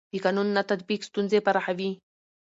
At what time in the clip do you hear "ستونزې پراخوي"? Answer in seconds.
1.09-1.91